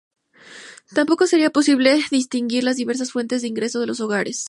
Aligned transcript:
Tampoco 0.95 1.27
sería 1.27 1.51
posible 1.51 2.01
distinguir 2.09 2.63
las 2.63 2.75
diversas 2.77 3.11
fuentes 3.11 3.43
de 3.43 3.49
ingreso 3.49 3.79
de 3.79 3.85
los 3.85 3.99
hogares. 3.99 4.39